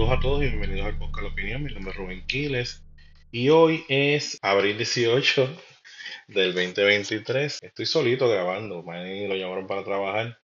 [0.00, 1.62] Saludos a todos y bienvenidos al podcast Opinión.
[1.62, 2.82] Mi nombre es Rubén Quiles
[3.30, 5.46] y hoy es abril 18
[6.26, 7.58] del 2023.
[7.60, 10.38] Estoy solito grabando, Manny lo llamaron para trabajar,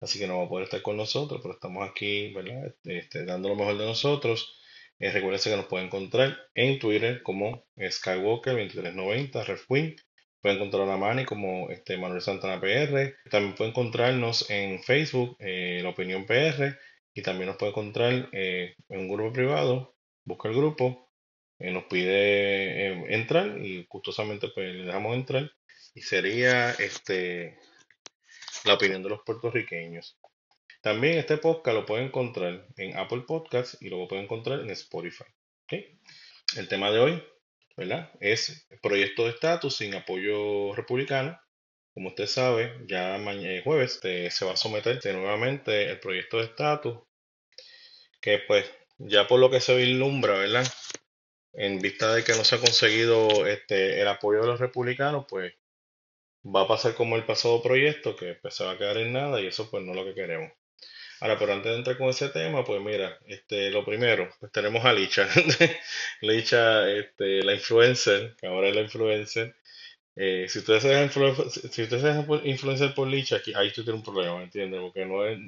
[0.00, 2.74] así que no va a poder estar con nosotros, pero estamos aquí, ¿verdad?
[2.84, 4.58] Este, dando lo mejor de nosotros.
[4.98, 9.94] Eh, recuerden que nos pueden encontrar en Twitter como Skywalker2390, RefQueen.
[10.40, 13.14] Pueden encontrar a Manny como este, Manuel Santana PR.
[13.30, 16.78] También pueden encontrarnos en Facebook, eh, La Opinión PR
[17.14, 19.94] y también nos puede encontrar eh, en un grupo privado,
[20.24, 21.10] busca el grupo,
[21.58, 25.50] eh, nos pide eh, entrar y gustosamente pues le dejamos entrar
[25.94, 27.58] y sería este
[28.64, 30.18] la opinión de los puertorriqueños.
[30.80, 35.24] También este podcast lo pueden encontrar en Apple Podcasts y lo pueden encontrar en Spotify.
[36.56, 37.22] El tema de hoy
[37.76, 38.10] ¿verdad?
[38.20, 41.38] es proyecto de estatus sin apoyo republicano.
[41.94, 46.98] Como usted sabe, ya mañana, jueves se va a someter nuevamente el proyecto de estatus,
[48.20, 48.64] que pues
[48.98, 50.66] ya por lo que se vislumbra, ¿verdad?
[51.52, 55.54] En vista de que no se ha conseguido este, el apoyo de los republicanos, pues
[56.44, 59.40] va a pasar como el pasado proyecto, que pues, se va a quedar en nada
[59.40, 60.52] y eso pues no es lo que queremos.
[61.20, 64.84] Ahora, pero antes de entrar con ese tema, pues mira, este, lo primero, pues tenemos
[64.84, 65.28] a Licha.
[66.20, 69.54] Licha, este, la influencer, que ahora es la influencer,
[70.16, 74.04] eh, si ustedes se dejan si ustedes se influenciar por Licha, aquí, ahí tú tienes
[74.04, 74.80] un problema, ¿entiendes?
[74.80, 75.38] Porque no es,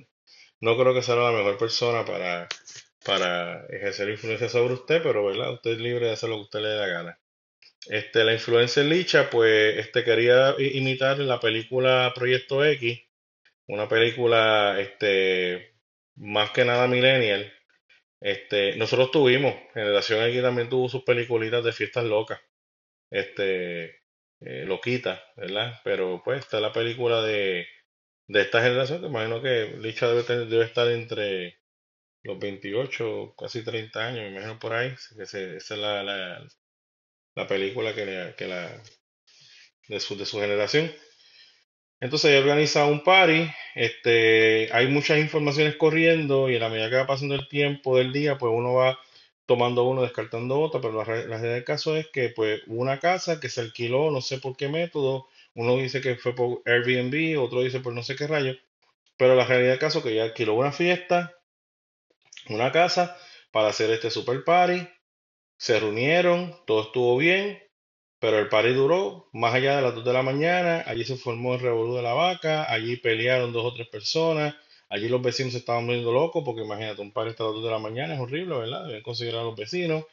[0.61, 2.49] no creo que sea la mejor persona para,
[3.05, 5.53] para ejercer influencia sobre usted, pero ¿verdad?
[5.53, 7.19] Usted es libre de hacer lo que usted le dé la gana.
[7.89, 13.01] Este, la influencer Licha, pues, este quería imitar la película Proyecto X,
[13.67, 15.75] una película, este,
[16.17, 17.53] más que nada millennial.
[18.21, 22.41] Este, nosotros tuvimos, Generación X también tuvo sus peliculitas de fiestas locas.
[23.11, 24.04] Este,
[24.41, 25.81] eh, loquita, ¿verdad?
[25.85, 27.67] Pero pues esta es la película de,
[28.29, 31.59] de esta generación, que imagino que Licha debe, debe estar entre
[32.25, 36.47] los 28, casi 30 años, me imagino por ahí, que esa es la, la,
[37.37, 38.83] la película que, que la,
[39.89, 40.91] de, su, de su generación.
[42.01, 46.97] Entonces ella organiza un party, este, hay muchas informaciones corriendo y a la medida que
[46.97, 48.99] va pasando el tiempo del día, pues uno va
[49.47, 53.49] tomando uno, descartando otro, pero la, realidad del caso es que pues una casa que
[53.49, 57.81] se alquiló, no sé por qué método, uno dice que fue por Airbnb, otro dice
[57.81, 58.55] por no sé qué rayo,
[59.17, 61.35] pero la realidad del caso es que ella alquiló una fiesta,
[62.49, 63.17] una casa,
[63.51, 64.89] para hacer este super party,
[65.57, 67.63] se reunieron, todo estuvo bien,
[68.19, 71.55] pero el party duró más allá de las 2 de la mañana, allí se formó
[71.55, 74.55] el revolú de la vaca, allí pelearon dos o tres personas,
[74.89, 77.71] Allí los vecinos se estaban volviendo locos porque imagínate, un par a las 2 de
[77.71, 78.87] la mañana es horrible, ¿verdad?
[78.87, 80.05] Deben considerar a los vecinos.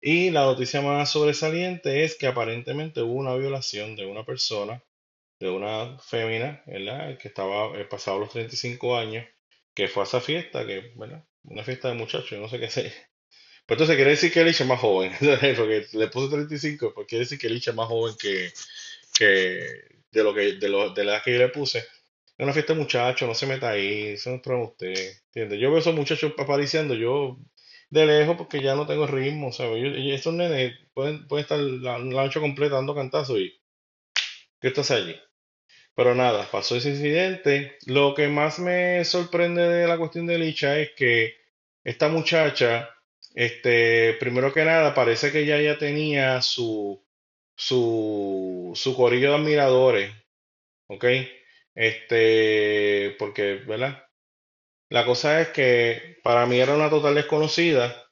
[0.00, 4.82] Y la noticia más sobresaliente es que aparentemente hubo una violación de una persona,
[5.38, 7.18] de una fémina, ¿verdad?
[7.18, 9.26] Que estaba eh, pasado los 35 años,
[9.74, 11.24] que fue a esa fiesta, que, ¿verdad?
[11.44, 12.92] Una fiesta de muchachos, no sé qué sé.
[13.66, 15.12] Pues entonces quiere decir que Alicia es más joven,
[15.56, 18.52] porque le puse 35, pues quiere decir que Alicia es más joven que,
[19.14, 19.66] que
[20.10, 21.84] de lo que de, lo, de la edad que yo le puse
[22.44, 24.94] una fiesta de muchachos, no se meta ahí, eso no es problema usted,
[25.26, 25.60] ¿entiendes?
[25.60, 27.38] Yo veo esos muchachos apareciendo, yo
[27.90, 29.94] de lejos porque ya no tengo ritmo, ¿sabes?
[29.96, 33.60] Estos nenes pueden, pueden estar la, noche completa dando cantazos y
[34.60, 35.14] ¿qué estás allí?
[35.94, 37.76] Pero nada, pasó ese incidente.
[37.86, 41.36] Lo que más me sorprende de la cuestión de Licha es que
[41.84, 42.88] esta muchacha,
[43.34, 47.04] este, primero que nada, parece que ella ya tenía su,
[47.56, 50.12] su, su corillo de admiradores,
[50.88, 51.04] ¿ok?
[51.74, 54.04] Este, porque, ¿verdad?
[54.90, 58.10] La cosa es que para mí era una total desconocida.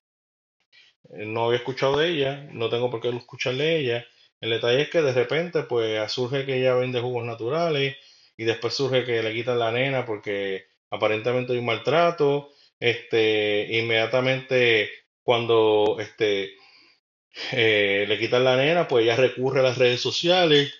[1.15, 4.07] Eh, no había escuchado de ella, no tengo por qué escuchar de ella.
[4.41, 7.97] El detalle es que de repente, pues, surge que ella vende jugos naturales
[8.37, 12.51] y después surge que le quitan la nena porque aparentemente hay un maltrato.
[12.79, 14.91] Este, inmediatamente
[15.23, 16.53] cuando este,
[17.53, 20.75] eh, le quitan la nena, pues ella recurre a las redes sociales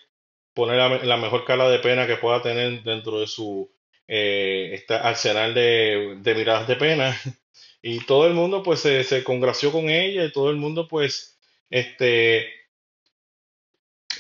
[0.61, 3.73] poner la, mejor cara de pena que pueda tener dentro de su
[4.07, 7.17] eh, este arsenal de, miradas de pena.
[7.83, 11.39] Y todo el mundo pues se, congració con ella y todo el mundo pues
[11.71, 12.47] este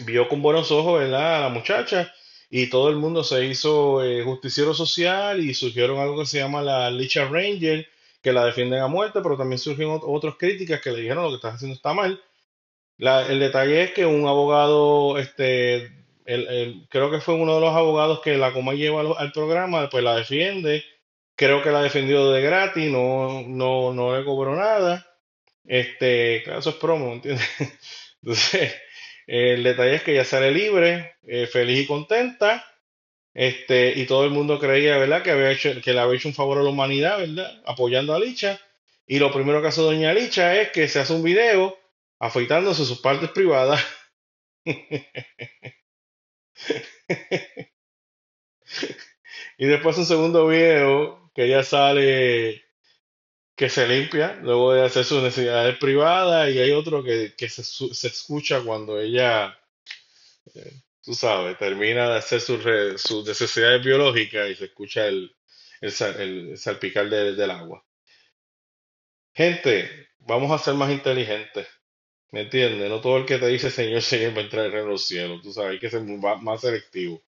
[0.06, 1.36] vio con buenos ojos ¿verdad?
[1.36, 2.10] a la muchacha
[2.48, 6.62] y todo el mundo se hizo eh, justiciero social y surgieron algo que se llama
[6.62, 7.86] la Licha Ranger
[8.22, 11.36] que la defienden a muerte, pero también surgieron otras críticas que le dijeron lo que
[11.36, 12.18] estás haciendo está mal.
[12.98, 18.36] El detalle es que un abogado este, creo que fue uno de los abogados que
[18.36, 20.84] la Coma lleva al, programa, pues la defiende.
[21.36, 25.06] Creo que la defendió de gratis, no, no, no le cobró nada.
[25.64, 27.46] Este, claro, eso es promo, ¿entiendes?
[28.22, 28.74] Entonces,
[29.26, 32.64] el detalle es que ella sale libre, eh, feliz y contenta.
[33.32, 36.34] Este, y todo el mundo creía, ¿verdad?, que había hecho, que le había hecho un
[36.34, 37.62] favor a la humanidad, ¿verdad?
[37.64, 38.60] Apoyando a Licha.
[39.06, 41.78] Y lo primero que hace Doña Licha es que se hace un video
[42.18, 43.84] afeitándose sus partes privadas.
[49.58, 52.62] y después un segundo video que ella sale
[53.56, 57.62] que se limpia luego de hacer sus necesidades privadas y hay otro que, que se,
[57.64, 59.58] se escucha cuando ella,
[60.54, 65.34] eh, tú sabes, termina de hacer sus, re- sus necesidades biológicas y se escucha el,
[65.80, 67.84] el, sa- el salpicar de- del agua.
[69.34, 71.66] Gente, vamos a ser más inteligentes,
[72.32, 72.88] ¿me entiendes?
[72.88, 75.42] No todo el que te dice Señor, Señor va a entrar en de los cielos,
[75.42, 77.22] tú sabes, hay que ser más selectivo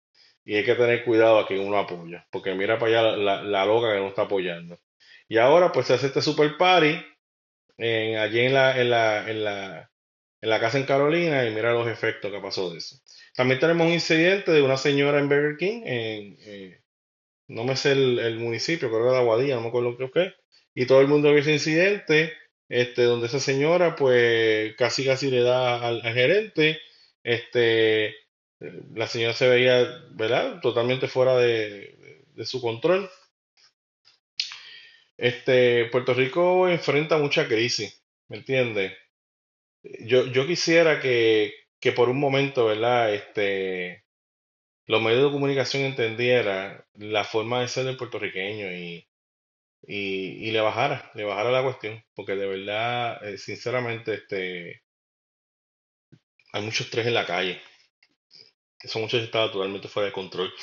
[0.46, 3.66] y hay que tener cuidado a quien uno apoya, porque mira para allá la, la
[3.66, 4.80] loca que no está apoyando.
[5.28, 6.96] Y ahora pues se hace este super party
[7.78, 9.92] en, allí en la, en la, en la,
[10.42, 12.98] en la casa en Carolina y mira los efectos que pasó de eso.
[13.36, 16.82] También tenemos un incidente de una señora en Burger King, en, eh,
[17.48, 20.36] no me sé el, municipio, creo que era Aguadilla, no me acuerdo qué fue,
[20.74, 22.34] y todo el mundo vio ese incidente,
[22.70, 26.80] este, donde esa señora pues casi casi le da al, gerente,
[27.24, 28.16] este,
[28.96, 30.62] la señora se veía, ¿verdad?
[30.62, 33.10] Totalmente fuera de, de su control.
[35.18, 38.94] Este, Puerto Rico enfrenta mucha crisis, ¿me entiendes?
[39.84, 43.14] Yo, yo quisiera que, que por un momento, ¿verdad?
[43.14, 44.06] Este,
[44.86, 49.09] los medios de comunicación entendieran la forma de ser del puertorriqueño y,
[49.82, 54.84] y, y le bajara, le bajara la cuestión, porque de verdad, eh, sinceramente, este,
[56.54, 57.60] hay mucho estrés en la calle.
[58.82, 60.54] Eso mucho está totalmente fuera de control.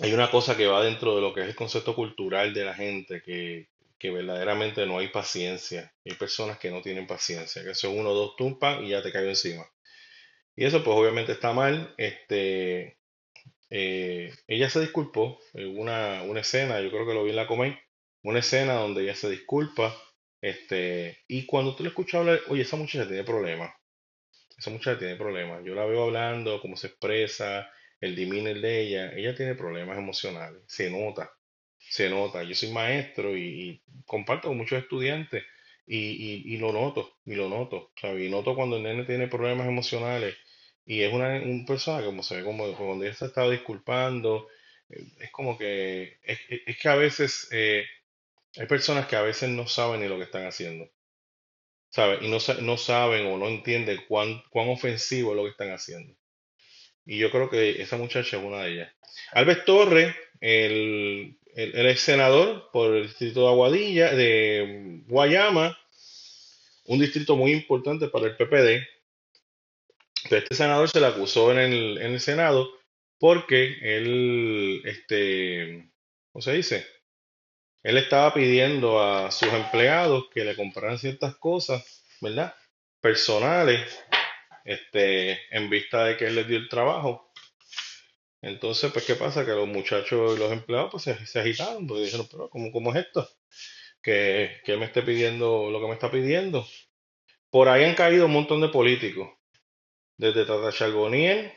[0.00, 2.74] Hay una cosa que va dentro de lo que es el concepto cultural de la
[2.74, 3.68] gente, que,
[3.98, 5.92] que verdaderamente no hay paciencia.
[6.04, 9.12] Hay personas que no tienen paciencia, que son uno o dos tumpas y ya te
[9.12, 9.64] cayó encima.
[10.56, 11.94] Y eso pues obviamente está mal.
[11.98, 12.98] Este,
[13.72, 17.78] eh, ella se disculpó una, una escena, yo creo que lo vi en la Comay,
[18.22, 19.96] una escena donde ella se disculpa.
[20.42, 23.72] Este, y cuando tú le escuchas hablar, oye, esa muchacha tiene problemas.
[24.58, 25.64] Esa muchacha tiene problemas.
[25.64, 27.70] Yo la veo hablando, cómo se expresa,
[28.00, 29.12] el demeanor de ella.
[29.14, 30.62] Ella tiene problemas emocionales.
[30.66, 31.32] Se nota,
[31.78, 32.42] se nota.
[32.44, 35.44] Yo soy maestro y, y comparto con muchos estudiantes
[35.86, 37.92] y, y- y lo noto, y lo noto.
[38.00, 38.22] ¿sabes?
[38.26, 40.36] Y noto cuando el nene tiene problemas emocionales
[40.86, 44.48] y es una, un persona como se ve como cuando ella se estaba disculpando.
[44.90, 47.84] eh, Es como que, es, es- que a veces eh,
[48.58, 50.90] hay personas que a veces no saben ni lo que están haciendo.
[51.90, 52.20] ¿sabes?
[52.22, 56.14] Y no, no saben o no entienden cuán, cuán ofensivo es lo que están haciendo.
[57.06, 58.92] Y yo creo que esa muchacha es una de ellas.
[59.32, 65.78] Albert Torres, el, el, el ex senador por el distrito de Aguadilla, de Guayama,
[66.86, 68.82] un distrito muy importante para el PPD.
[70.38, 72.70] Este senador se le acusó en el, en el Senado
[73.18, 75.90] porque él, este,
[76.32, 76.86] ¿cómo se dice?
[77.82, 82.54] Él estaba pidiendo a sus empleados que le compraran ciertas cosas, ¿verdad?
[83.00, 84.04] Personales,
[84.64, 87.32] este, en vista de que él les dio el trabajo.
[88.40, 89.44] Entonces, pues, ¿qué pasa?
[89.44, 92.92] Que los muchachos y los empleados pues se, se agitaron, porque dijeron, pero ¿cómo, cómo
[92.92, 93.28] es esto?
[94.02, 96.66] Que, que me esté pidiendo lo que me está pidiendo.
[97.50, 99.28] Por ahí han caído un montón de políticos,
[100.16, 101.52] desde Tata Charbonnier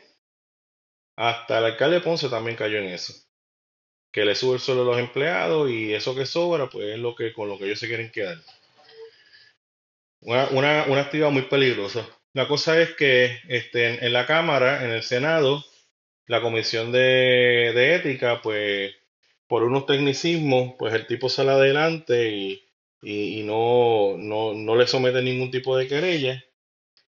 [1.16, 3.14] hasta el alcalde Ponce también cayó en eso.
[4.12, 7.14] Que le sube el sueldo a los empleados y eso que sobra, pues es lo
[7.14, 8.38] que con lo que ellos se quieren quedar.
[10.20, 12.06] Una, una, una actividad muy peligrosa.
[12.32, 15.64] La cosa es que este, en, la Cámara, en el Senado,
[16.26, 18.94] la Comisión de, de Ética, pues
[19.46, 22.62] por unos tecnicismos, pues el tipo sale adelante y,
[23.00, 26.44] y, y no, no, no le somete ningún tipo de querella.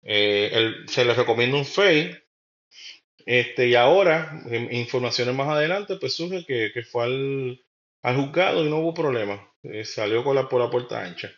[0.03, 2.17] Eh, él- se le recomienda un FEI.
[3.25, 4.41] Este, y ahora,
[4.71, 7.65] informaciones más adelante, pues surge que, que fue al,
[8.01, 9.49] al juzgado y no hubo problema.
[9.63, 11.31] Eh, salió con la, por la puerta ancha.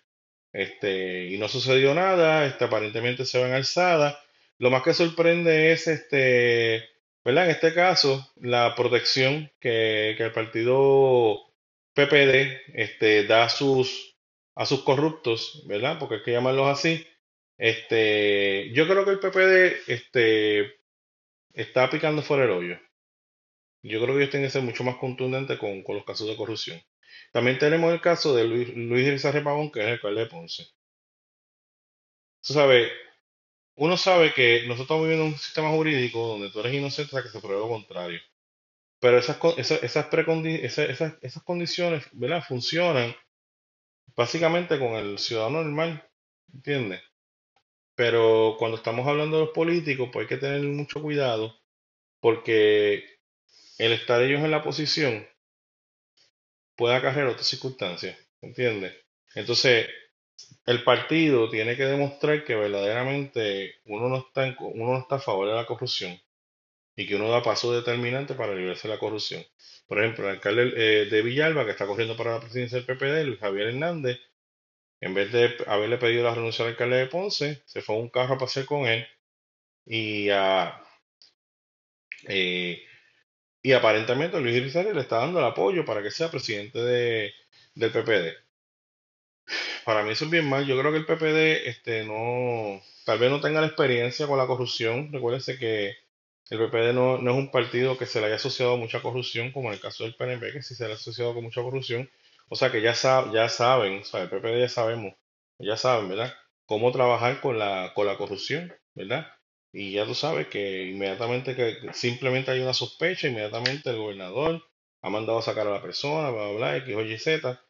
[0.53, 4.19] Este, y no sucedió nada, este, aparentemente se van alzada.
[4.59, 6.85] Lo más que sorprende es, este,
[7.25, 7.45] ¿verdad?
[7.45, 11.39] En este caso, la protección que, que el partido
[11.93, 14.17] PPD este, da a sus,
[14.55, 15.99] a sus corruptos, ¿verdad?
[15.99, 17.05] Porque hay que llamarlos así.
[17.57, 20.75] Este, yo creo que el PPD este,
[21.53, 22.77] está picando fuera el hoyo.
[23.83, 26.35] Yo creo que ellos tienen que ser mucho más contundentes con, con los casos de
[26.35, 26.81] corrupción.
[27.31, 30.65] También tenemos el caso de Luis, Luis Pavón, que es el alcalde de Ponce.
[32.41, 32.91] Tú sabes,
[33.77, 37.29] uno sabe que nosotros estamos viviendo un sistema jurídico donde tú eres inocente hasta que
[37.33, 38.19] se pruebe lo contrario.
[38.99, 42.43] Pero esas, esas, esas, precondi- esas, esas condiciones, ¿verdad?
[42.47, 43.15] Funcionan
[44.15, 46.03] básicamente con el ciudadano normal,
[46.53, 47.01] ¿entiendes?
[47.95, 51.55] Pero cuando estamos hablando de los políticos, pues hay que tener mucho cuidado
[52.21, 53.05] porque
[53.79, 55.27] el estar ellos en la posición
[56.75, 58.93] puede acarrear otras circunstancias, ¿entiendes?
[59.35, 59.87] Entonces,
[60.65, 65.19] el partido tiene que demostrar que verdaderamente uno no está, en- uno no está a
[65.19, 66.19] favor de la corrupción
[66.95, 69.43] y que uno da paso determinante para librarse de la corrupción.
[69.87, 73.25] Por ejemplo, el alcalde eh, de Villalba, que está corriendo para la presidencia del PPD,
[73.25, 74.19] Luis Javier Hernández,
[75.05, 78.09] en vez de haberle pedido la renuncia al alcalde de Ponce, se fue a un
[78.09, 79.07] carro a pasear con él
[79.85, 80.29] y,
[82.27, 82.83] eh,
[83.61, 87.33] y aparentemente Luis Rizal le está dando el apoyo para que sea presidente de,
[87.75, 88.33] del PPD.
[89.83, 90.65] Para mí eso es bien mal.
[90.65, 94.47] Yo creo que el PPD este, no, tal vez no tenga la experiencia con la
[94.47, 95.11] corrupción.
[95.13, 95.95] Recuérdense que
[96.49, 99.51] el PPD no, no es un partido que se le haya asociado a mucha corrupción,
[99.51, 102.09] como en el caso del PNP, que sí se le ha asociado con mucha corrupción.
[102.49, 105.13] O sea que ya, sab- ya saben, o sea, el PPD ya sabemos,
[105.59, 106.33] ya saben, ¿verdad?
[106.65, 109.27] Cómo trabajar con la, con la corrupción, ¿verdad?
[109.71, 114.63] Y ya tú sabes que inmediatamente que simplemente hay una sospecha, inmediatamente el gobernador
[115.01, 117.61] ha mandado a sacar a la persona, bla, bla, bla, X, Y, Z.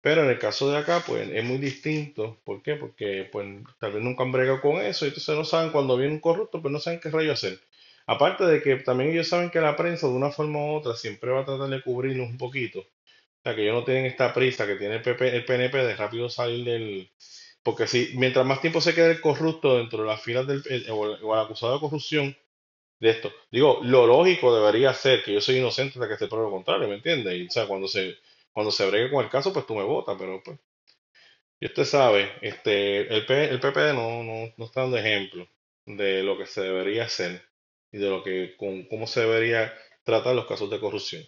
[0.00, 2.40] Pero en el caso de acá, pues es muy distinto.
[2.44, 2.74] ¿Por qué?
[2.76, 3.46] Porque pues
[3.78, 6.60] tal vez nunca han bregado con eso y entonces no saben cuando viene un corrupto,
[6.60, 7.60] pues no saben qué rayo hacer.
[8.06, 11.30] Aparte de que también ellos saben que la prensa de una forma u otra siempre
[11.30, 12.84] va a tratar de cubrirnos un poquito.
[13.42, 15.96] O sea, que ellos no tienen esta prisa que tiene el, PP, el PNP de
[15.96, 17.10] rápido salir del...
[17.62, 20.62] Porque si mientras más tiempo se quede el corrupto dentro de las filas del...
[20.68, 22.36] el- o, el, acusado de corrupción
[23.00, 26.46] de esto, digo, lo lógico debería ser que yo soy inocente hasta que se pruebe
[26.46, 27.34] lo contrario, ¿me entiendes?
[27.36, 28.16] Y, o sea, cuando se,
[28.52, 30.58] cuando se bregue con el caso, pues tú me votas, pero pues...
[31.60, 35.48] Y usted sabe, este, el, P- el PPD no, no, no está dando ejemplo
[35.86, 37.42] de lo que se debería hacer
[37.92, 39.72] y de lo que, con, cómo se debería
[40.04, 41.22] tratar los casos de corrupción.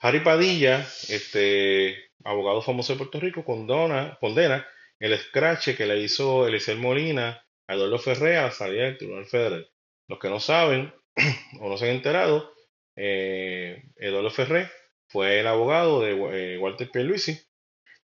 [0.00, 4.66] Harry Padilla, este, abogado famoso de Puerto Rico, condena
[4.98, 9.26] el escrache que le hizo Eliseo Molina a Eduardo Ferrer a la salida del Tribunal
[9.26, 9.70] Federal.
[10.06, 10.92] Los que no saben
[11.60, 12.52] o no se han enterado,
[12.96, 14.70] eh, Eduardo Ferrer
[15.08, 16.12] fue el abogado de
[16.54, 17.38] eh, Walter Pierluisi,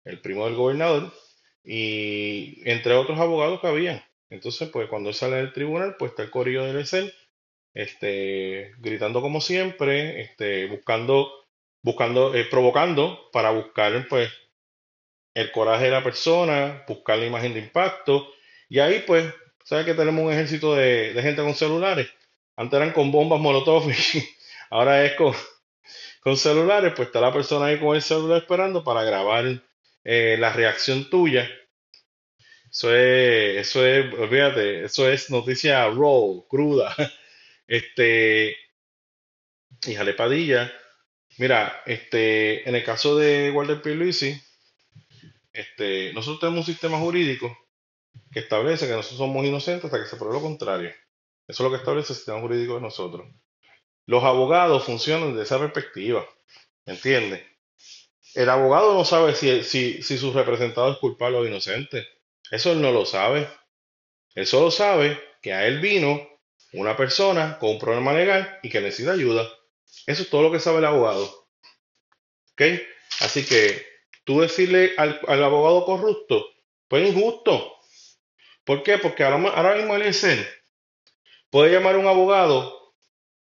[0.05, 1.13] el primo del gobernador,
[1.63, 4.03] y entre otros abogados que habían.
[4.29, 7.09] Entonces, pues cuando él sale del tribunal, pues está el corillo de Eliseo
[7.75, 11.44] este, gritando como siempre, este, buscando,
[11.85, 14.31] buscando, eh, provocando para buscar, pues,
[15.35, 18.27] el coraje de la persona, buscar la imagen de impacto,
[18.69, 19.31] y ahí, pues,
[19.63, 22.09] ¿sabes que tenemos un ejército de, de gente con celulares?
[22.55, 23.83] Antes eran con bombas molotov,
[24.71, 25.35] ahora es con,
[26.21, 29.45] con celulares, pues está la persona ahí con el celular esperando para grabar
[30.03, 31.47] eh, la reacción tuya.
[32.71, 36.95] Eso es, eso es, olvídate, eso es noticia raw, cruda.
[37.67, 38.55] Este,
[39.87, 40.71] y Jale Padilla,
[41.37, 44.41] mira, este, en el caso de Walter Pierluisi,
[45.53, 47.57] este, nosotros tenemos un sistema jurídico
[48.31, 50.89] que establece que nosotros somos inocentes hasta que se pruebe lo contrario.
[51.47, 53.27] Eso es lo que establece el sistema jurídico de nosotros.
[54.05, 56.25] Los abogados funcionan desde esa perspectiva,
[56.85, 57.43] ¿me entiendes?
[58.33, 62.05] El abogado no sabe si, si, si su representado es culpable o inocente.
[62.51, 63.47] Eso él no lo sabe.
[64.35, 66.27] Él solo sabe que a él vino
[66.73, 69.47] una persona con un problema legal y que necesita ayuda.
[70.05, 71.47] Eso es todo lo que sabe el abogado.
[72.53, 72.61] ¿Ok?
[73.21, 73.85] Así que
[74.23, 76.45] tú decirle al, al abogado corrupto,
[76.87, 77.75] pues es injusto.
[78.63, 78.97] ¿Por qué?
[78.97, 80.45] Porque ahora, ahora mismo el ESEN
[81.49, 82.93] puede llamar a un abogado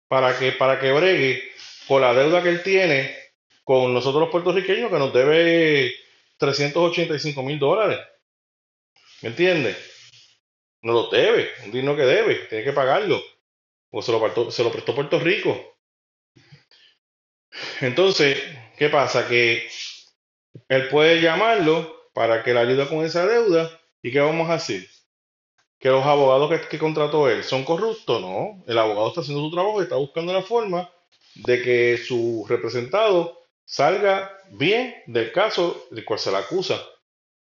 [0.08, 1.44] para que, para que bregue
[1.88, 3.16] con la deuda que él tiene
[3.64, 5.94] con nosotros los puertorriqueños que nos debe
[6.38, 8.00] 385 mil dólares.
[9.22, 9.76] ¿Me entiendes?
[10.82, 13.22] No lo debe, un dinero que debe, tiene que pagarlo.
[13.90, 15.77] O se lo, se lo prestó Puerto Rico.
[17.82, 18.42] Entonces,
[18.78, 19.28] ¿qué pasa?
[19.28, 19.68] Que
[20.70, 23.70] él puede llamarlo para que le ayude con esa deuda.
[24.02, 24.88] ¿Y qué vamos a hacer?
[25.80, 28.64] Que los abogados que, contrató él son corruptos, no.
[28.68, 30.90] El abogado está haciendo su trabajo y está buscando la forma
[31.36, 36.82] de que su representado salga bien del caso del cual se le acusa.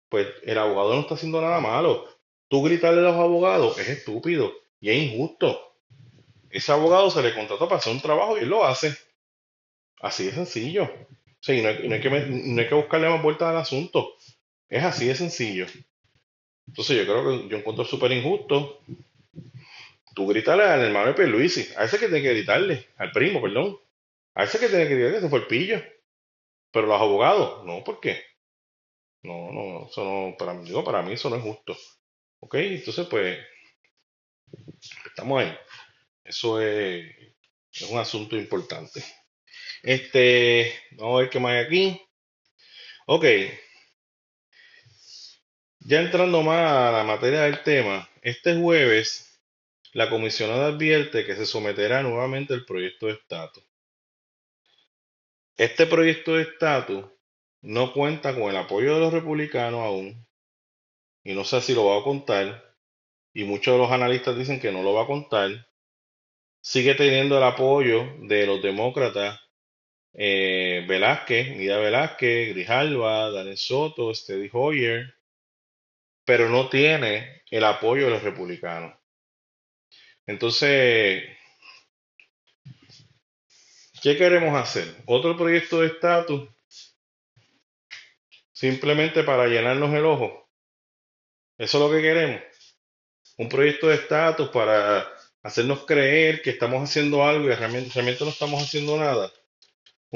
[0.09, 2.07] Pues el abogado no está haciendo nada malo.
[2.49, 5.75] Tú gritarle a los abogados es estúpido y es injusto.
[6.51, 8.97] Ese abogado se le contrató para hacer un trabajo y él lo hace.
[10.01, 10.91] Así de sencillo.
[11.41, 14.17] Sí, no, hay, no, hay que, no hay que buscarle más vueltas al asunto.
[14.69, 15.67] Es así de sencillo.
[16.67, 18.81] Entonces yo creo que yo encuentro súper injusto.
[20.15, 21.69] Tú gritarle al hermano de Pierluisi.
[21.77, 22.89] A ese que tiene que gritarle.
[22.97, 23.79] Al primo, perdón.
[24.35, 25.83] A ese que tiene que gritarle se fue el pillo.
[26.73, 28.23] Pero los abogados, no, ¿por qué?
[29.23, 31.77] No, no, eso no, para, digo, para mí eso no es justo.
[32.41, 32.55] ¿Ok?
[32.57, 33.39] Entonces, pues,
[35.07, 35.57] estamos ahí.
[36.25, 37.07] Eso es,
[37.73, 39.03] es un asunto importante.
[39.87, 42.03] Este, vamos a ver qué más hay aquí.
[43.07, 43.25] Ok.
[45.79, 49.41] Ya entrando más a la materia del tema, este jueves
[49.93, 53.63] la comisionada advierte que se someterá nuevamente el proyecto de estatus.
[55.57, 57.05] Este proyecto de estatus
[57.63, 60.27] no cuenta con el apoyo de los republicanos aún,
[61.23, 62.75] y no sé si lo va a contar,
[63.33, 65.69] y muchos de los analistas dicen que no lo va a contar.
[66.61, 69.46] Sigue teniendo el apoyo de los demócratas
[70.19, 75.15] eh, Velázquez, Nida Velázquez, Grijalva, Daniel Soto, Stedy Hoyer,
[76.25, 78.95] pero no tiene el apoyo de los republicanos.
[80.27, 81.23] Entonces,
[84.03, 84.97] ¿qué queremos hacer?
[85.05, 86.49] ¿Otro proyecto de estatus?
[88.53, 90.49] Simplemente para llenarnos el ojo.
[91.59, 92.43] Eso es lo que queremos.
[93.37, 95.07] Un proyecto de estatus para
[95.43, 99.31] hacernos creer que estamos haciendo algo y realmente no estamos haciendo nada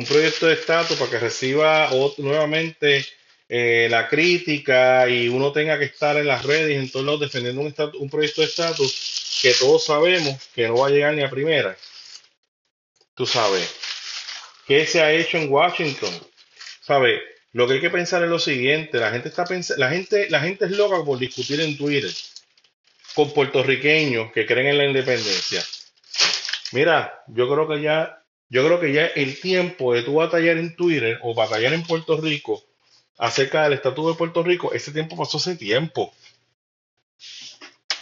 [0.00, 3.04] un proyecto de estatus para que reciba nuevamente
[3.47, 7.21] eh, la crítica y uno tenga que estar en las redes y en todos lados
[7.21, 11.23] defendiendo un, un proyecto de estatus que todos sabemos que no va a llegar ni
[11.23, 11.76] a primera.
[13.14, 13.75] Tú sabes,
[14.66, 16.14] ¿qué se ha hecho en Washington?
[16.80, 17.21] ¿Sabes?
[17.52, 19.45] Lo que hay que pensar es lo siguiente, la gente está
[19.76, 22.11] la gente, la gente es loca por discutir en Twitter
[23.14, 25.62] con puertorriqueños que creen en la independencia.
[26.73, 28.19] Mira, yo creo que ya
[28.50, 32.21] yo creo que ya el tiempo de tú batallar en Twitter o batallar en Puerto
[32.21, 32.61] Rico
[33.16, 36.12] acerca del estatus de Puerto Rico, ese tiempo pasó hace tiempo.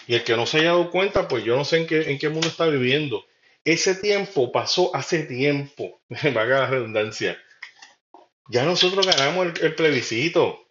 [0.07, 2.19] Y el que no se haya dado cuenta, pues yo no sé en qué, en
[2.19, 3.27] qué mundo está viviendo.
[3.63, 6.01] Ese tiempo pasó hace tiempo.
[6.09, 7.39] Vaga la redundancia.
[8.49, 10.67] Ya nosotros ganamos el, el plebiscito.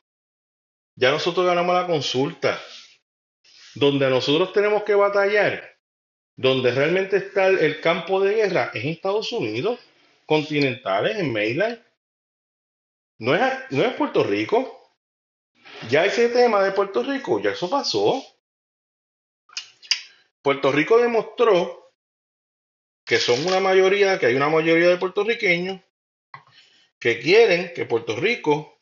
[0.95, 2.59] Ya nosotros ganamos la consulta.
[3.75, 5.76] Donde nosotros tenemos que batallar
[6.37, 9.79] donde realmente está el, campo de guerra es en Estados Unidos,
[10.25, 11.83] continentales, en Mainland.
[13.17, 13.41] No es,
[13.71, 14.93] no es Puerto Rico.
[15.89, 18.23] Ya ese tema de Puerto Rico, ya eso pasó.
[20.43, 21.91] Puerto Rico demostró
[23.03, 25.81] que son una mayoría, que hay una mayoría de puertorriqueños
[26.99, 28.79] que quieren que Puerto Rico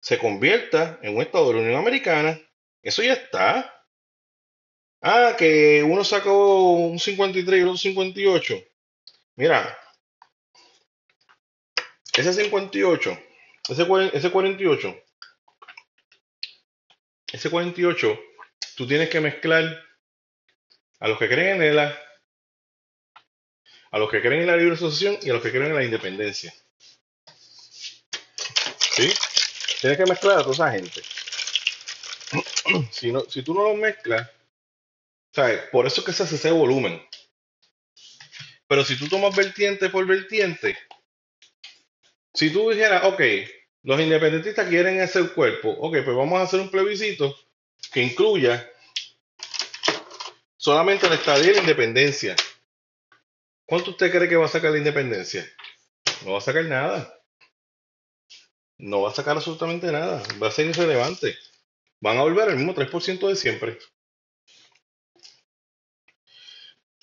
[0.00, 2.38] se convierta en un Estado de la Unión Americana.
[2.82, 3.75] Eso ya está.
[5.08, 8.64] Ah, que uno sacó un 53 y el otro 58.
[9.36, 9.78] Mira,
[12.12, 13.16] ese 58,
[13.68, 14.96] ese, ese 48,
[17.32, 18.18] ese 48,
[18.74, 19.80] tú tienes que mezclar
[20.98, 21.96] a los que creen en ELA,
[23.92, 25.84] a los que creen en la libre asociación y a los que creen en la
[25.84, 26.52] independencia.
[28.96, 29.08] ¿Sí?
[29.80, 31.00] Tienes que mezclar a toda esa gente.
[32.90, 34.28] Si, no, si tú no los mezclas,
[35.70, 37.02] por eso es que se hace ese volumen.
[38.68, 40.76] Pero si tú tomas vertiente por vertiente,
[42.34, 43.20] si tú dijeras, ok,
[43.82, 47.34] los independentistas quieren ese cuerpo, ok, pues vamos a hacer un plebiscito
[47.92, 48.68] que incluya
[50.56, 52.34] solamente la estadía y la independencia.
[53.64, 55.48] ¿Cuánto usted cree que va a sacar la independencia?
[56.24, 57.20] No va a sacar nada.
[58.78, 60.22] No va a sacar absolutamente nada.
[60.42, 61.36] Va a ser irrelevante.
[62.00, 63.78] Van a volver al mismo 3% de siempre.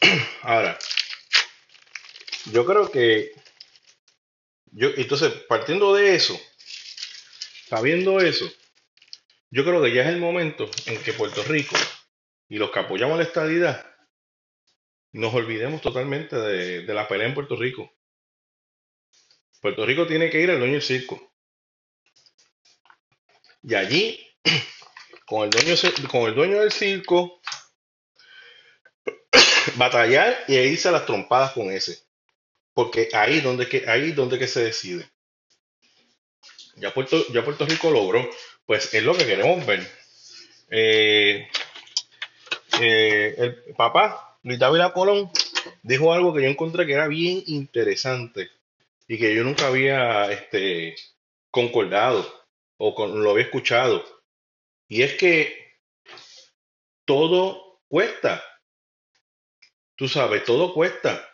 [0.42, 0.78] Ahora,
[2.52, 3.32] yo creo que,
[4.72, 6.40] yo, entonces, partiendo de eso,
[7.68, 8.52] sabiendo eso,
[9.50, 11.76] yo creo que ya es el momento en que Puerto Rico
[12.50, 13.94] y los que apoyamos la estadidad
[15.12, 17.94] nos olvidemos totalmente de, la pelea en Puerto Rico.
[19.62, 21.34] Puerto Rico tiene que ir al dueño del circo.
[23.62, 24.20] Y allí,
[25.28, 25.76] con el dueño,
[26.10, 27.42] con el dueño del circo,
[29.76, 32.00] batallar y irse a las trompadas con ese.
[32.74, 35.10] Porque ahí donde que, ahí donde que se decide.
[36.76, 38.28] Ya Puerto, ya Puerto Rico logró,
[38.66, 39.88] pues es lo que queremos ver.
[40.70, 41.48] Eh,
[42.82, 45.30] eh, el papá, Luis David Colón,
[45.84, 48.50] dijo algo que yo encontré que era bien interesante
[49.08, 50.96] y que yo nunca había este,
[51.52, 52.26] concordado
[52.78, 54.04] o con, lo había escuchado.
[54.88, 55.78] Y es que
[57.06, 58.44] todo cuesta.
[59.96, 61.30] Tú sabes, todo cuesta.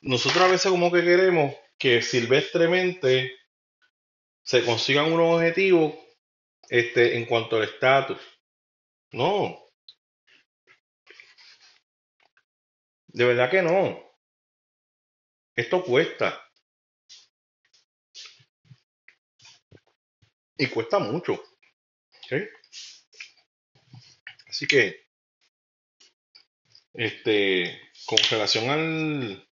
[0.00, 3.36] Nosotros a veces como que queremos que silvestremente
[4.42, 5.94] se consigan unos objetivos
[6.68, 8.18] este, en cuanto al estatus.
[9.12, 9.58] No.
[13.08, 14.02] De verdad que no.
[15.54, 16.42] Esto cuesta.
[20.56, 21.42] Y cuesta mucho.
[24.48, 25.01] Así que
[26.94, 29.48] este, con relación al.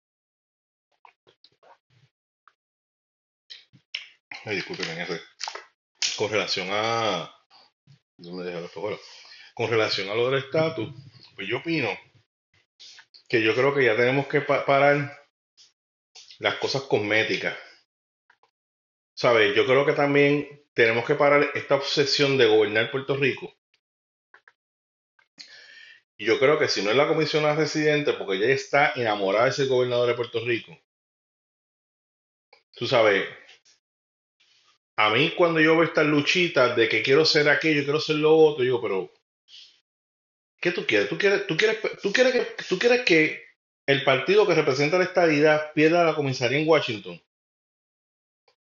[4.44, 5.20] Ay, disculpen, ese.
[6.16, 7.34] Con relación a.
[9.54, 10.88] Con relación a lo del estatus,
[11.34, 11.88] pues yo opino
[13.28, 15.20] que yo creo que ya tenemos que parar
[16.38, 17.56] las cosas cosméticas.
[19.18, 19.54] ¿sabes?
[19.56, 23.52] Yo creo que también tenemos que parar esta obsesión de gobernar Puerto Rico.
[26.20, 29.52] Y yo creo que si no es la comisionada residente, porque ella está enamorada de
[29.52, 30.76] ser gobernador de Puerto Rico,
[32.72, 33.24] tú sabes,
[34.96, 38.36] a mí cuando yo veo estas luchitas de que quiero ser aquello, quiero ser lo
[38.36, 39.12] otro, digo, pero
[40.60, 41.08] ¿qué tú quieres?
[41.08, 43.44] ¿Tú quieres, tú quieres, tú quieres que, tú que
[43.86, 47.22] el partido que representa la estabilidad pierda la comisaría en Washington?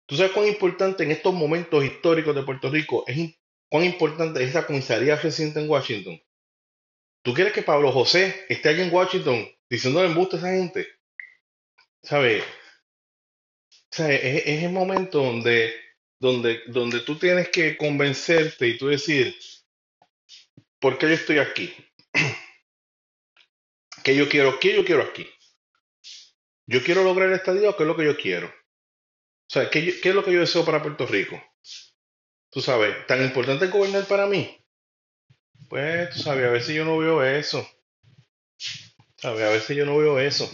[0.07, 3.33] ¿Tú sabes cuán importante en estos momentos históricos de Puerto Rico es
[3.69, 6.21] cuán importante es esa comisaría residente en Washington?
[7.25, 10.87] ¿Tú quieres que Pablo José esté allí en Washington diciéndole embuste a esa gente?
[12.03, 12.45] ¿Sabes?
[13.91, 15.73] Sea, es, es el momento donde,
[16.21, 19.35] donde, donde tú tienes que convencerte y tú decir,
[20.81, 21.75] ¿por qué yo estoy aquí?
[24.05, 24.61] ¿Qué yo quiero?
[24.61, 25.27] ¿Qué yo quiero aquí?
[26.67, 28.49] ¿Yo quiero lograr el estadio o qué es lo que yo quiero?
[28.49, 31.43] O sea, ¿qué, yo- qué es lo que yo deseo para Puerto Rico?
[32.51, 34.63] Tú sabes, ¿tan importante es gobernar para mí?
[35.69, 37.67] Pues, tú sabes, a veces yo no veo eso.
[39.17, 39.43] ¿Sabes?
[39.43, 40.51] A veces yo no veo eso.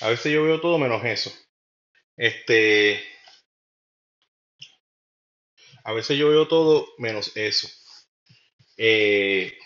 [0.00, 1.32] A veces yo veo todo menos eso.
[2.16, 3.02] Este,
[5.84, 7.68] a veces yo veo todo menos eso.
[8.76, 9.56] Eh,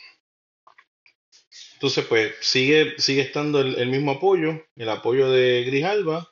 [1.74, 6.29] entonces, pues sigue, sigue estando el, mismo apoyo, el apoyo de Grijalba,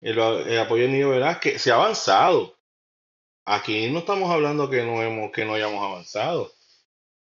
[0.00, 0.18] el,
[0.58, 1.62] apoyo de Nido Velázquez.
[1.62, 2.58] Se ha avanzado.
[3.44, 6.52] Aquí no estamos hablando que no hemos, que no hayamos avanzado.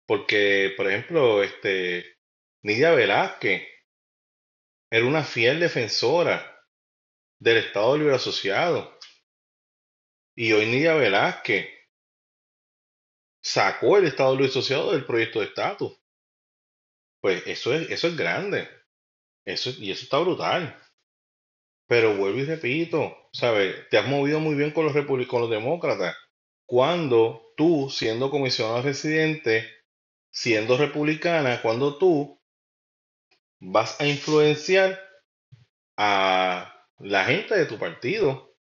[0.08, 2.18] Porque, por ejemplo, este,
[2.64, 3.68] Nidia Velázquez
[4.90, 6.66] era una fiel defensora
[7.40, 8.98] del Estado Libre Asociado.
[10.36, 11.68] Y hoy Nidia Velázquez
[13.44, 16.00] sacó el Estado Libre Asociado del proyecto de estatus.
[17.22, 18.70] Pues eso es, eso es grande.
[19.46, 20.82] Eso, y eso está brutal.
[21.88, 23.90] Pero vuelvo y repito, ¿sabes?
[23.90, 24.94] Te has movido muy bien con los
[25.28, 26.16] con los demócratas.
[26.66, 29.77] Cuando tú, siendo comisionado residente,
[30.32, 32.42] siendo republicana, cuando tú
[33.60, 35.00] vas a influenciar
[35.98, 38.56] a la gente de tu partido.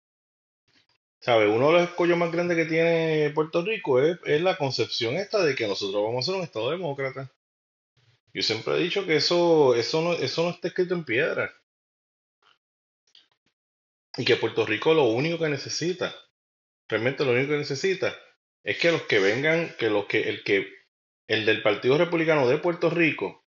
[1.20, 1.50] ¿Sabes?
[1.50, 5.44] Uno de los escollos más grandes que tiene Puerto Rico es, es la concepción esta
[5.44, 7.32] de que nosotros vamos a ser un Estado demócrata.
[8.32, 11.52] Yo siempre he dicho que eso, eso, no, eso no está escrito en piedra.
[14.18, 16.14] Y que Puerto Rico lo único que necesita,
[16.88, 18.16] realmente lo único que necesita,
[18.64, 20.68] es que los que vengan, que los que, el que,
[21.28, 23.46] el del Partido Republicano de Puerto Rico,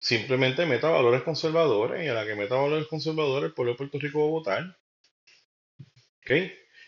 [0.00, 3.98] simplemente meta valores conservadores y a la que meta valores conservadores el pueblo de Puerto
[3.98, 4.78] Rico va a votar.
[6.22, 6.30] ¿Ok?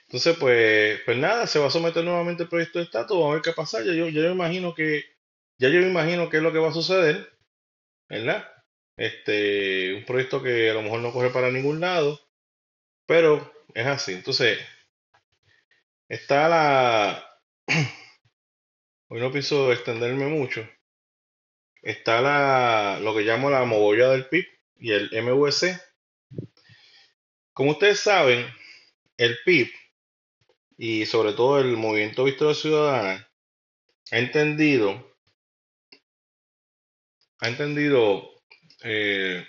[0.06, 3.34] Entonces, pues, pues nada, se va a someter nuevamente el proyecto de estatus, vamos a
[3.34, 3.80] ver qué pasa.
[3.84, 5.04] Ya yo, ya yo imagino que,
[5.58, 7.30] ya yo imagino qué es lo que va a suceder,
[8.08, 8.44] ¿verdad?
[8.96, 12.20] Este, un proyecto que a lo mejor no corre para ningún lado,
[13.06, 14.14] pero es así.
[14.14, 14.58] Entonces,
[16.08, 17.24] está la,
[19.11, 20.66] hoy no pienso extenderme mucho,
[21.83, 24.46] está la, lo que llamo la mogolla del PIB
[24.79, 25.81] y el MVC.
[27.53, 28.46] Como ustedes saben,
[29.16, 29.68] el PIB
[30.79, 33.29] y sobre todo el Movimiento Victoria Ciudadana
[34.12, 35.16] ha entendido,
[37.40, 38.31] ha entendido
[38.85, 39.44] eh,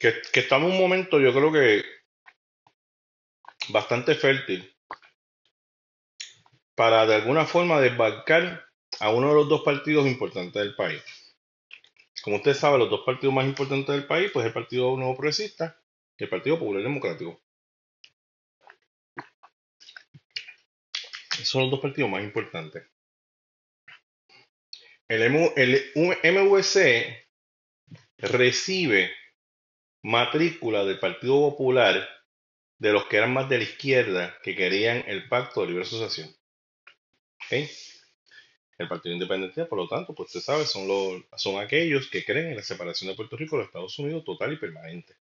[0.00, 1.84] que, que estamos en un momento, yo creo que
[3.68, 4.73] bastante fértil
[6.74, 8.66] para de alguna forma desbarcar
[9.00, 11.02] a uno de los dos partidos importantes del país.
[12.22, 15.80] Como usted sabe, los dos partidos más importantes del país, pues el Partido Nuevo Progresista
[16.18, 17.40] y el Partido Popular Democrático.
[21.32, 22.84] Esos son los dos partidos más importantes.
[25.08, 25.52] El, M-
[26.24, 27.26] MVC
[28.18, 29.12] recibe
[30.04, 32.08] matrícula del Partido Popular
[32.78, 36.34] de los que eran más de la izquierda que querían el pacto de libre asociación.
[38.78, 42.48] El Partido Independiente, por lo tanto, pues usted sabe, son, los, son aquellos que creen
[42.48, 45.14] en la separación de Puerto Rico de Estados Unidos total y permanente.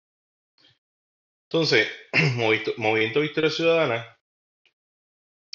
[1.44, 1.90] Entonces,
[2.78, 4.18] Movimiento, Victoria Ciudadana,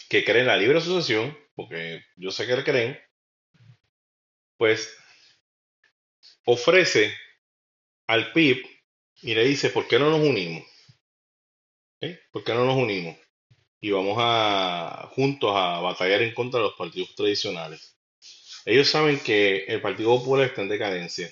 [0.09, 3.01] que cree en la libre asociación, porque yo sé que creen,
[4.59, 4.97] pues
[6.45, 7.15] ofrece
[8.07, 8.65] al PIB
[9.23, 10.65] y le dice, ¿por qué no nos unimos?
[12.31, 13.17] ¿Por qué no nos unimos?
[13.81, 17.97] Y vamos a juntos a batallar en contra de los partidos tradicionales.
[18.65, 21.31] Ellos saben que el Partido Popular está en decadencia.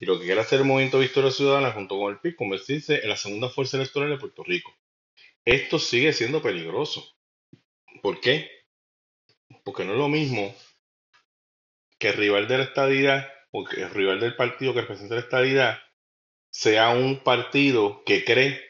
[0.00, 3.08] Y lo que quiere hacer el Movimiento Victoria Ciudadana junto con el PIB, convertirse en
[3.08, 4.74] la segunda fuerza electoral de Puerto Rico.
[5.44, 7.08] Esto sigue siendo peligroso.
[8.02, 8.50] ¿Por qué?
[9.62, 10.52] Porque no es lo mismo
[12.00, 15.20] que el rival de la estadidad, o que el rival del partido que representa la
[15.20, 15.78] estadidad,
[16.50, 18.60] sea un partido que cree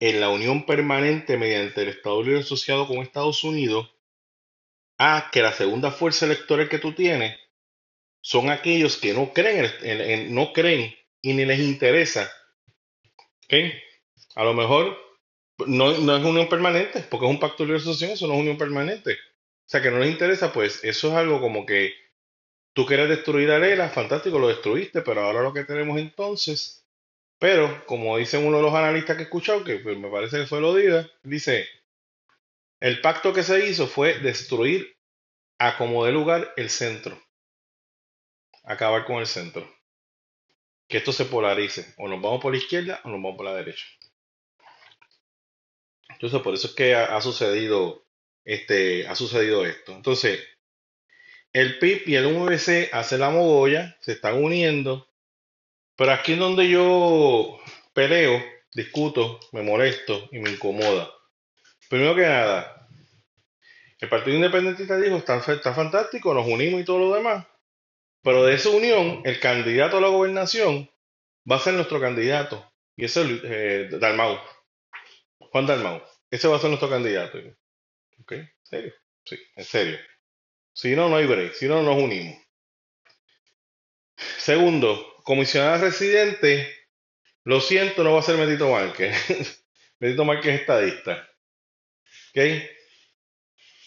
[0.00, 3.90] en la unión permanente mediante el Estado Libre Asociado con Estados Unidos
[4.98, 7.38] a que la segunda fuerza electoral que tú tienes
[8.20, 12.30] son aquellos que no creen, en, no creen y ni les interesa.
[13.44, 13.54] ¿ok?
[14.34, 14.98] A lo mejor
[15.66, 18.40] no, no es unión permanente, porque es un pacto de libre asociación, eso no es
[18.40, 19.14] unión permanente.
[19.14, 21.92] O sea, que no les interesa, pues eso es algo como que
[22.72, 26.77] tú quieres destruir a Lela, fantástico, lo destruiste, pero ahora lo que tenemos entonces,
[27.38, 30.46] pero como dicen uno de los analistas que he escuchado, que pues, me parece que
[30.46, 31.68] fue lo diga, dice,
[32.80, 34.96] el pacto que se hizo fue destruir
[35.58, 37.20] a como de lugar el centro,
[38.64, 39.68] acabar con el centro,
[40.88, 43.54] que esto se polarice, o nos vamos por la izquierda o nos vamos por la
[43.54, 43.86] derecha.
[46.08, 48.04] Entonces, por eso es que ha, sucedido,
[48.44, 49.92] este, ha sucedido esto.
[49.92, 50.40] Entonces,
[51.52, 55.07] el PIB y el UVC hacen la mogolla, se están uniendo,
[55.98, 57.58] pero aquí es donde yo
[57.92, 58.40] peleo,
[58.72, 61.10] discuto, me molesto y me incomoda.
[61.90, 62.88] Primero que nada,
[63.98, 67.44] el Partido Independentista dijo, está, está fantástico, nos unimos y todo lo demás,
[68.22, 70.88] pero de esa unión, el candidato a la gobernación
[71.50, 72.64] va a ser nuestro candidato,
[72.96, 74.38] y ese es eh, Dalmau,
[75.50, 76.00] Juan Dalmau.
[76.30, 77.38] Ese va a ser nuestro candidato.
[78.20, 78.32] ¿Ok?
[78.32, 78.92] ¿En serio?
[79.24, 79.98] Sí, en serio.
[80.72, 81.54] Si no, no hay break.
[81.54, 82.36] Si no, nos unimos.
[84.48, 86.74] Segundo, comisionada residente,
[87.44, 89.62] lo siento, no va a ser Medito Márquez.
[90.00, 91.28] Medito Márquez es estadista.
[92.30, 92.40] ¿Ok?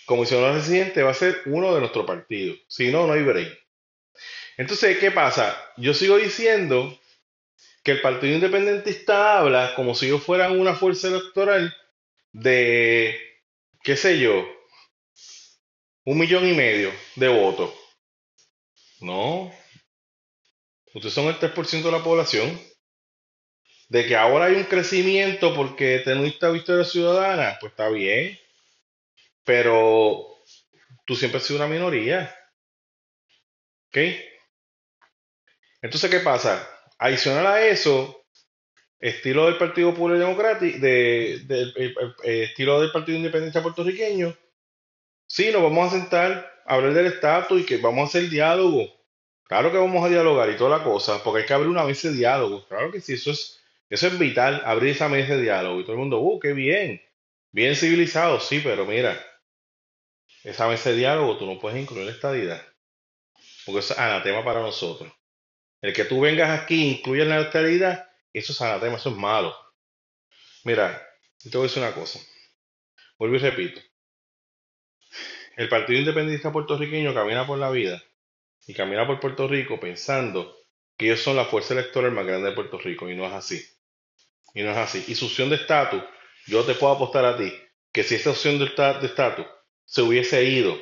[0.06, 2.54] Comisionada residente va a ser uno de nuestro partido.
[2.67, 3.60] Si no, no hay break.
[4.56, 5.60] Entonces, ¿qué pasa?
[5.78, 6.95] Yo sigo diciendo
[7.82, 11.76] que el Partido Independentista habla como si ellos fueran una fuerza electoral
[12.34, 13.19] de,
[13.82, 14.47] qué sé yo,
[16.06, 17.74] un millón y medio de votos.
[19.00, 19.52] No.
[20.93, 22.60] Ustedes son el 3% de la población.
[23.89, 28.38] De que ahora hay un crecimiento porque teniste victoria ciudadana, pues está bien.
[29.43, 30.27] Pero
[31.06, 32.34] tú siempre has sido una minoría.
[33.89, 33.97] ¿Ok?
[35.82, 36.67] Entonces, ¿qué pasa?
[36.99, 38.23] Adicional a eso,
[38.99, 44.36] estilo del Partido Popular Democrático, de, el- el- el estilo del Partido Independiente puertorriqueño,
[45.27, 48.88] sí, nos vamos a sentar a hablar del estatus y que vamos a hacer diálogo.
[49.52, 52.08] Claro que vamos a dialogar y toda la cosa, porque hay que abrir una mesa
[52.08, 52.66] de diálogo.
[52.70, 55.78] Claro que sí, eso es, eso es vital, abrir esa mesa de diálogo.
[55.78, 57.02] Y todo el mundo, uh, qué bien,
[57.52, 59.22] bien civilizado, sí, pero mira,
[60.46, 62.66] esa mesa de diálogo tú no puedes incluir la estadidad,
[63.66, 65.12] porque eso es anatema para nosotros.
[65.82, 69.54] El que tú vengas aquí e incluyas la estadidad, eso es anatema, eso es malo.
[70.64, 71.06] Mira,
[71.44, 72.22] te voy a decir una cosa,
[73.20, 73.82] vuelvo y repito.
[75.58, 78.02] El Partido Independentista Puertorriqueño camina por la vida
[78.67, 80.56] y camina por Puerto Rico pensando
[80.97, 83.62] que ellos son la fuerza electoral más grande de Puerto Rico y no es así.
[84.54, 85.06] Y no es así.
[85.08, 86.04] Y su opción de estatus,
[86.47, 87.54] yo te puedo apostar a ti
[87.93, 89.45] que si esta opción de esta- de estatus
[89.86, 90.78] se hubiese ido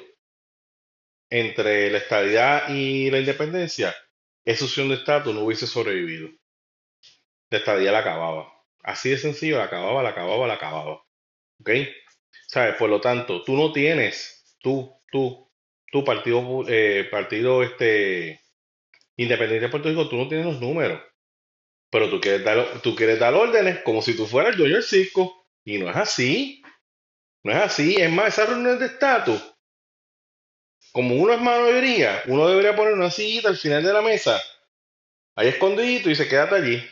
[1.32, 3.96] entre la estabilidad y la independencia,
[4.46, 6.30] esa opción de estatus no hubiese sobrevivido.
[7.52, 8.52] La estabilidad la acababa.
[8.84, 11.04] Así de sencillo, la acababa, la acababa, la acababa.
[11.62, 11.72] ¿Ok?
[12.48, 12.76] ¿Sabes?
[12.78, 15.49] Por lo tanto, tú no tienes, tú, tú,
[15.92, 18.42] tu partido, eh, partido este,
[19.18, 21.02] independiente de Puerto Rico, tú no tienes los números.
[21.92, 24.84] Pero tú quieres dar, tú quieres dar órdenes como si tú fueras el dueño del
[24.84, 25.48] circo.
[25.66, 26.62] Y no es así.
[27.44, 27.96] No es así.
[27.96, 29.42] Es más, esas reuniones de estatus,
[30.92, 34.42] como uno es mayoría, uno debería poner una sillita al final de la mesa,
[35.36, 36.84] ahí escondidito y se quédate allí.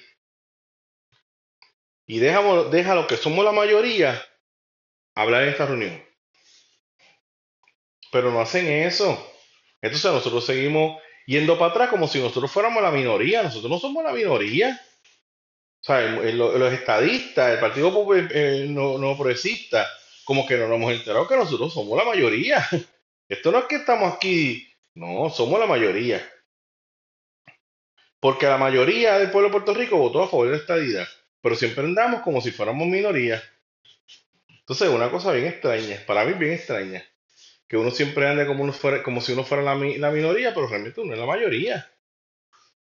[2.05, 4.23] Y déjalo, déjalo que somos la mayoría
[5.15, 6.06] hablar en esta reunión.
[8.11, 9.33] Pero no hacen eso.
[9.81, 13.43] Entonces nosotros seguimos yendo para atrás como si nosotros fuéramos la minoría.
[13.43, 14.79] Nosotros no somos la minoría.
[15.81, 19.87] O sea, los estadistas, el Partido Popular, eh, no, no progresista,
[20.25, 22.67] como que no nos hemos enterado que nosotros somos la mayoría.
[23.29, 26.27] Esto no es que estamos aquí, no, somos la mayoría.
[28.19, 31.07] Porque la mayoría del pueblo de Puerto Rico votó a favor de la estadidad,
[31.41, 33.41] pero siempre andamos como si fuéramos minoría.
[34.49, 37.05] Entonces, una cosa bien extraña, para mí bien extraña,
[37.67, 40.67] que uno siempre ande como, uno fuera, como si uno fuera la, la minoría, pero
[40.67, 41.91] realmente uno es la mayoría.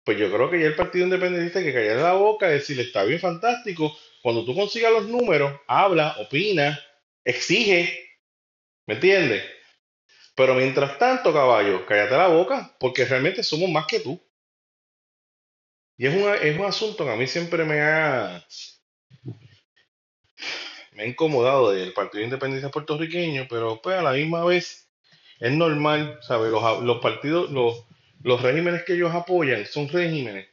[0.04, 3.04] Pues yo creo que ya el Partido Independentista hay que callar la boca, decirle está
[3.04, 3.96] bien fantástico.
[4.24, 6.80] Cuando tú consigas los números, habla, opina,
[7.24, 8.18] exige,
[8.88, 9.44] ¿me entiendes?
[10.36, 14.20] Pero mientras tanto, caballo, cállate la boca, porque realmente somos más que tú.
[15.98, 18.44] Y es, es un asunto que a mí siempre me ha,
[20.92, 24.90] me ha incomodado del Partido Independiente puertorriqueño, pero pues a la misma vez
[25.40, 26.52] es normal, ¿sabes?
[26.52, 27.86] Los, los partidos, los,
[28.22, 30.50] los regímenes que ellos apoyan son regímenes,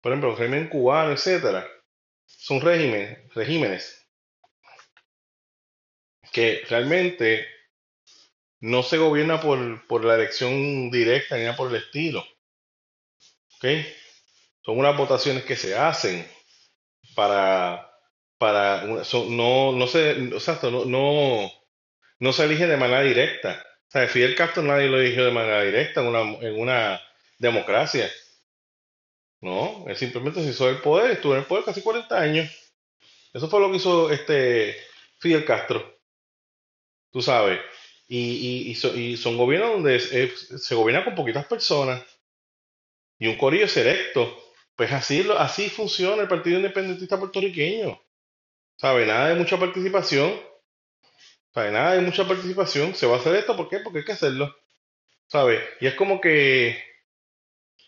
[0.00, 1.66] por ejemplo, el régimen cubano, etcétera,
[2.26, 4.04] son regímenes, regímenes
[6.32, 7.46] que realmente
[8.60, 12.24] no se gobierna por, por la elección directa ni por el estilo.
[13.56, 13.66] ¿Ok?
[14.62, 16.26] Son unas votaciones que se hacen
[17.14, 17.93] para,
[18.44, 21.52] para no, no se, no, no,
[22.18, 23.64] no se elige de manera directa.
[23.88, 27.00] O sea, Fidel Castro nadie lo eligió de manera directa en una, en una
[27.38, 28.10] democracia.
[29.40, 32.50] No, él simplemente se hizo el poder, estuvo en el poder casi 40 años.
[33.32, 34.76] Eso fue lo que hizo este
[35.20, 35.98] Fidel Castro.
[37.10, 37.60] Tú sabes.
[38.06, 42.04] Y, y, son gobiernos donde se gobierna con poquitas personas
[43.18, 44.38] y un corillo selecto.
[44.76, 48.03] Pues así, así funciona el Partido Independentista puertorriqueño.
[48.76, 49.06] ¿Sabe?
[49.06, 50.32] Nada de mucha participación.
[51.52, 51.70] ¿Sabe?
[51.70, 52.94] Nada de mucha participación.
[52.94, 53.78] Se va a hacer esto, ¿por qué?
[53.78, 54.54] Porque hay que hacerlo.
[55.26, 55.60] ¿Sabe?
[55.80, 56.76] Y es como que.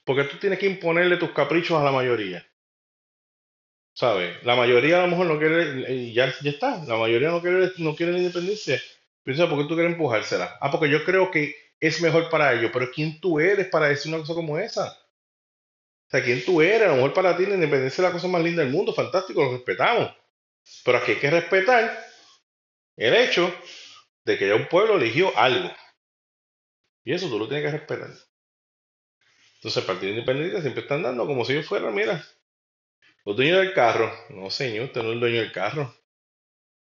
[0.05, 2.47] Porque tú tienes que imponerle tus caprichos a la mayoría.
[3.93, 4.45] ¿Sabes?
[4.45, 5.93] La mayoría a lo mejor no quiere.
[5.93, 6.85] Y ya, ya está.
[6.85, 8.81] La mayoría no quiere, no quiere la independencia.
[9.25, 10.57] Piensa, ¿por qué tú quieres empujársela?
[10.61, 12.71] Ah, porque yo creo que es mejor para ellos.
[12.73, 14.93] Pero ¿quién tú eres para decir una cosa como esa?
[16.07, 16.83] O sea, ¿quién tú eres?
[16.83, 19.43] A lo mejor para ti la independencia es la cosa más linda del mundo, fantástico,
[19.43, 20.15] lo respetamos.
[20.85, 22.07] Pero aquí hay que respetar
[22.97, 23.55] el hecho
[24.25, 25.71] de que ya un pueblo eligió algo.
[27.05, 28.11] Y eso tú lo tienes que respetar.
[29.57, 32.25] Entonces el Partido Independiente siempre están dando como si yo fuera, mira,
[33.25, 34.13] los dueños del carro.
[34.31, 35.95] No, señor, usted no es el dueño del carro.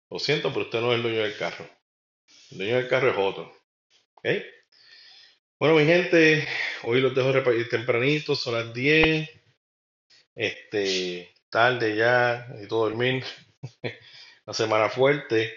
[0.09, 1.67] Lo siento, pero usted no es el dueño del carro.
[2.51, 3.55] El dueño del carro es otro.
[4.15, 4.25] ¿Ok?
[5.59, 6.47] Bueno, mi gente,
[6.83, 7.31] hoy los dejo
[7.69, 9.29] tempranito, son las 10.
[10.35, 13.23] Este, tarde ya, todo dormir.
[14.45, 15.53] La semana fuerte.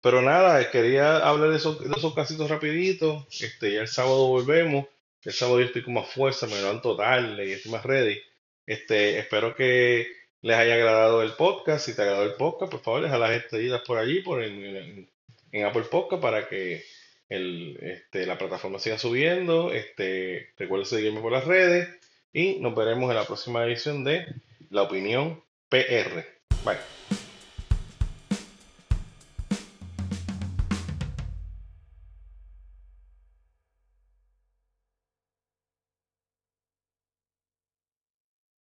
[0.00, 3.26] Pero nada, quería hablar de esos, de esos casitos rapidito.
[3.40, 4.86] Este, ya el sábado volvemos.
[5.24, 8.20] El sábado yo estoy con más fuerza, me levanto tarde y estoy más ready.
[8.66, 10.08] Este, espero que
[10.40, 11.86] les haya agradado el podcast.
[11.86, 15.08] Si te ha agradado el podcast, por favor, deja las estrellitas por allí, por en,
[15.52, 16.82] en Apple Podcast, para que
[17.28, 19.72] el, este, la plataforma siga subiendo.
[19.72, 21.88] Este, recuerden seguirme por las redes
[22.32, 24.26] y nos veremos en la próxima edición de
[24.70, 26.26] La Opinión PR.
[26.64, 26.91] Bye.